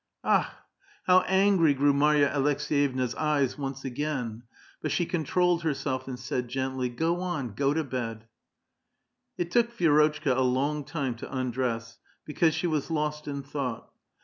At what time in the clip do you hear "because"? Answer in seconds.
12.25-12.55